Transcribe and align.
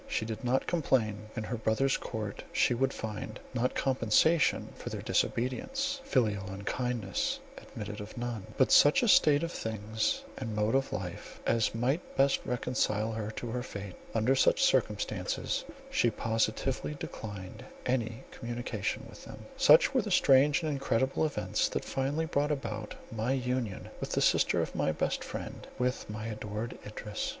She 0.07 0.25
did 0.25 0.43
not 0.43 0.65
complain; 0.65 1.27
in 1.35 1.43
her 1.43 1.57
brother's 1.57 1.95
court 1.95 2.41
she 2.51 2.73
would 2.73 2.91
find, 2.91 3.39
not 3.53 3.75
compensation 3.75 4.69
for 4.73 4.89
their 4.89 5.03
disobedience 5.03 6.01
(filial 6.03 6.47
unkindness 6.49 7.39
admitted 7.55 8.01
of 8.01 8.17
none), 8.17 8.47
but 8.57 8.71
such 8.71 9.03
a 9.03 9.07
state 9.07 9.43
of 9.43 9.51
things 9.51 10.23
and 10.39 10.55
mode 10.55 10.73
of 10.73 10.91
life, 10.91 11.39
as 11.45 11.75
might 11.75 12.17
best 12.17 12.39
reconcile 12.47 13.11
her 13.11 13.29
to 13.35 13.51
her 13.51 13.61
fate. 13.61 13.93
Under 14.15 14.33
such 14.35 14.63
circumstances, 14.63 15.65
she 15.91 16.09
positively 16.09 16.95
declined 16.95 17.63
any 17.85 18.23
communication 18.31 19.05
with 19.07 19.25
them." 19.25 19.45
Such 19.55 19.93
were 19.93 20.01
the 20.01 20.09
strange 20.09 20.63
and 20.63 20.71
incredible 20.71 21.27
events, 21.27 21.69
that 21.69 21.85
finally 21.85 22.25
brought 22.25 22.51
about 22.51 22.95
my 23.11 23.33
union 23.33 23.89
with 23.99 24.13
the 24.13 24.21
sister 24.21 24.63
of 24.63 24.73
my 24.73 24.91
best 24.91 25.23
friend, 25.23 25.67
with 25.77 26.09
my 26.09 26.25
adored 26.25 26.75
Idris. 26.87 27.29